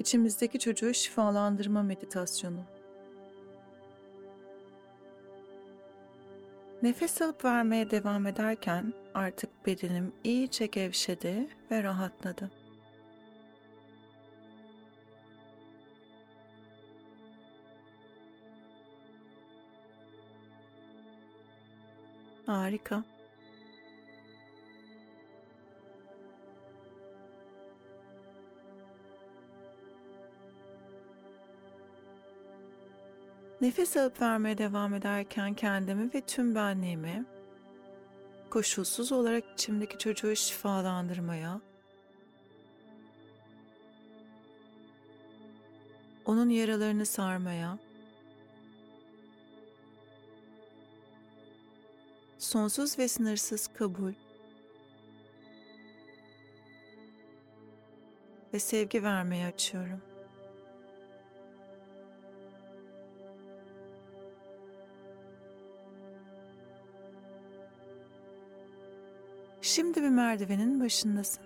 [0.00, 2.60] İçimizdeki çocuğu şifalandırma meditasyonu.
[6.82, 12.50] Nefes alıp vermeye devam ederken artık bedenim iyice gevşedi ve rahatladı.
[22.46, 23.04] Harika.
[33.60, 37.24] Nefes alıp vermeye devam ederken kendimi ve tüm benliğimi
[38.50, 41.60] koşulsuz olarak içimdeki çocuğu şifalandırmaya,
[46.24, 47.78] onun yaralarını sarmaya,
[52.38, 54.12] sonsuz ve sınırsız kabul
[58.54, 60.09] ve sevgi vermeye açıyorum.
[69.74, 71.44] Şimdi bir merdivenin başındasın.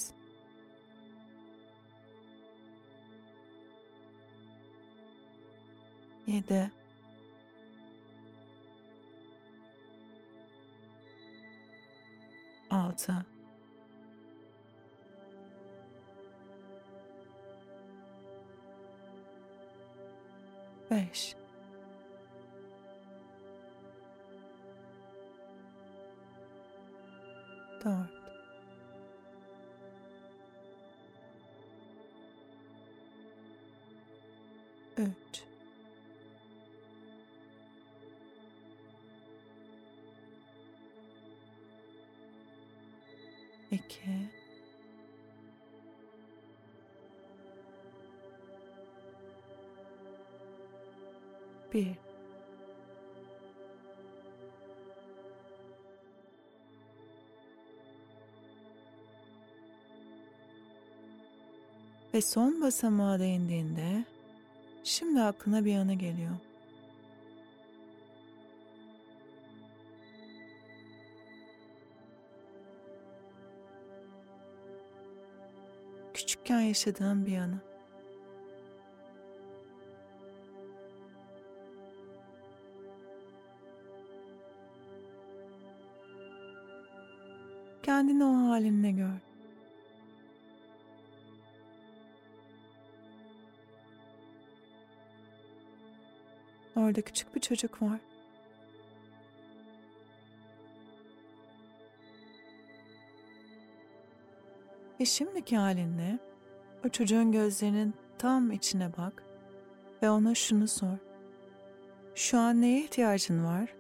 [20.90, 21.45] 6 5
[34.98, 35.08] 3
[43.72, 43.82] 2
[51.74, 51.96] 1
[62.14, 64.06] Ve son basamağa değindiğinde
[64.86, 66.32] şimdi aklına bir anı geliyor.
[76.14, 77.60] Küçükken yaşadığın bir anı.
[87.84, 89.25] Kendini o halinle gör.
[96.76, 98.00] Orada küçük bir çocuk var.
[105.00, 106.20] Ve şimdiki halinle
[106.86, 109.24] o çocuğun gözlerinin tam içine bak
[110.04, 110.98] ve ona şunu sor.
[112.16, 113.76] Şu an neye ihtiyacın var?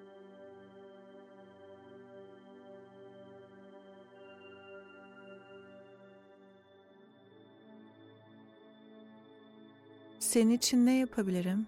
[10.19, 11.67] Senin için ne yapabilirim?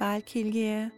[0.00, 0.90] Belki ilgiye,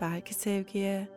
[0.00, 1.08] belki sevgiye,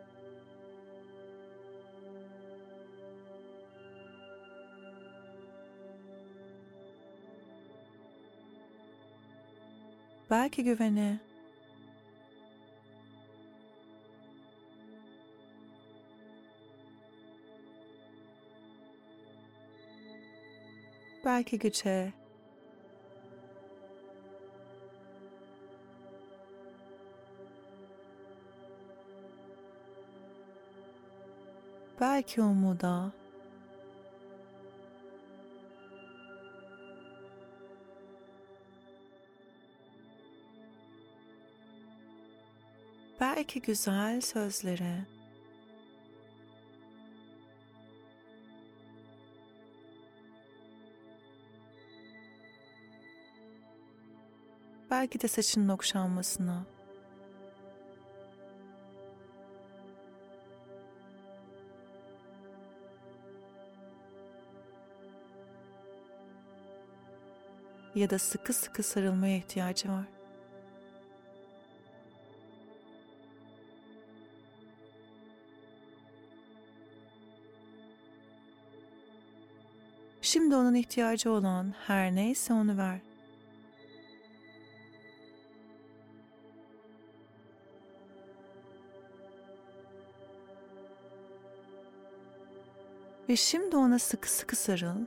[10.30, 11.18] belki güvene,
[21.40, 22.12] belki güce,
[32.00, 33.12] belki umuda,
[43.20, 45.19] belki güzel sözlere,
[54.90, 56.64] Belki de saçının okşanmasına.
[67.94, 70.04] Ya da sıkı sıkı sarılmaya ihtiyacı var.
[80.22, 83.09] Şimdi onun ihtiyacı olan her neyse onu ver.
[93.30, 95.06] Ve şimdi ona sıkı sıkı sarıl.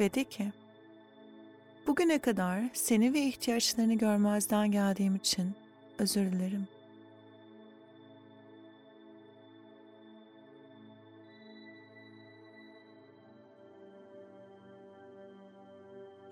[0.00, 0.52] Ve de ki,
[1.86, 5.54] bugüne kadar seni ve ihtiyaçlarını görmezden geldiğim için
[5.98, 6.68] özür dilerim.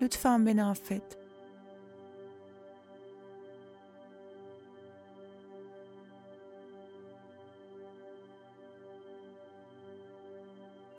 [0.01, 1.22] Lütfen beni affet.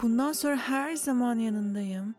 [0.05, 2.15] Bundan sonra her zaman yanındayım.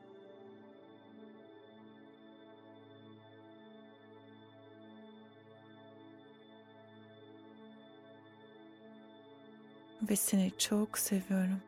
[10.10, 11.62] Ve seni çok seviyorum.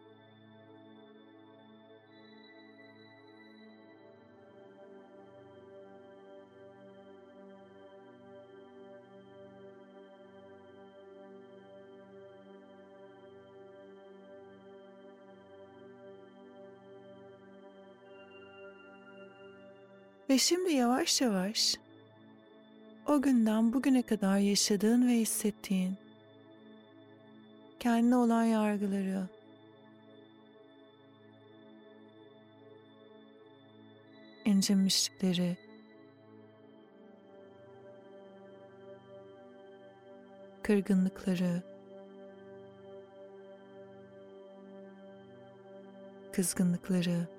[20.29, 21.75] Ve şimdi yavaş yavaş
[23.07, 25.97] o günden bugüne kadar yaşadığın ve hissettiğin
[27.79, 29.27] kendine olan yargıları
[34.45, 35.57] incinmişlikleri
[40.63, 41.63] kırgınlıkları
[46.31, 47.37] kızgınlıkları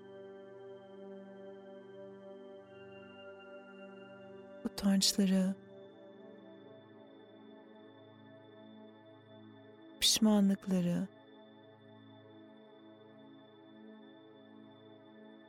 [4.79, 5.55] utançları,
[10.01, 11.07] pişmanlıkları,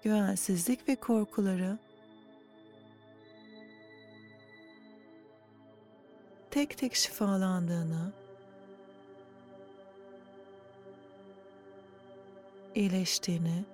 [0.04, 1.78] güvensizlik ve korkuları.
[6.52, 8.12] Tek tek şifalandığını,
[12.76, 13.66] iyileştiğini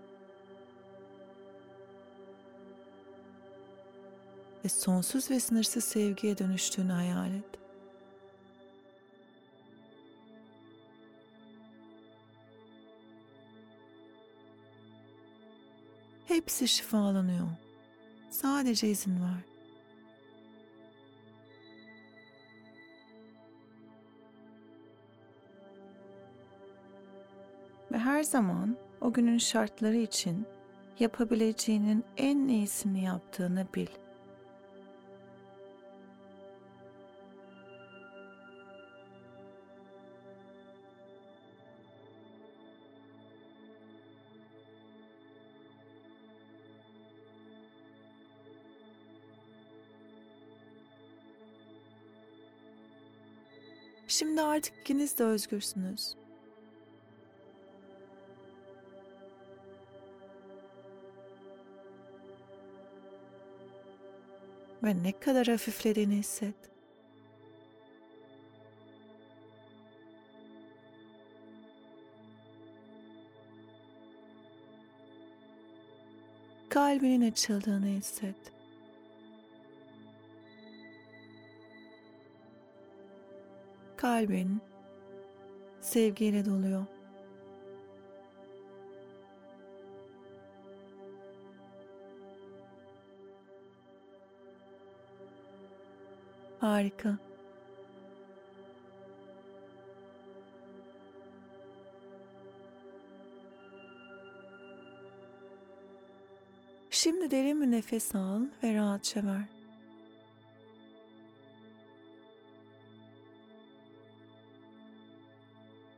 [4.65, 7.43] ve sonsuz ve sınırsız sevgiye dönüştüğünü hayal et.
[16.27, 17.47] Hepsi şifalanıyor.
[18.29, 19.43] Sadece izin ver.
[27.91, 30.45] Ve her zaman o günün şartları için
[30.99, 33.87] yapabileceğinin en iyisini yaptığını bil.
[54.07, 56.15] Şimdi artık ikiniz de özgürsünüz.
[64.83, 66.55] Ve ne kadar hafiflediğini hisset.
[76.69, 78.54] Kalbinin açıldığını hisset.
[84.05, 84.61] Kalbin
[85.81, 86.85] sevgiyle doluyor.
[96.59, 97.17] Harika.
[106.89, 109.54] Şimdi derin bir nefes al ve rahatça ver.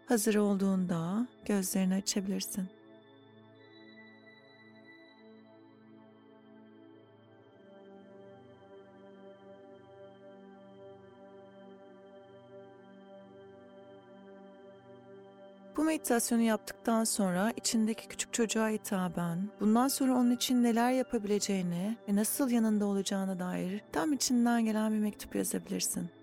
[0.08, 2.68] Hazır olduğunda gözlerini açabilirsin.
[15.78, 22.16] Bu meditasyonu yaptıktan sonra içindeki küçük çocuğa hitaben, bundan sonra onun için neler yapabileceğini ve
[22.16, 26.17] nasıl yanında olacağına dair tam içinden gelen bir mektup yazabilirsin.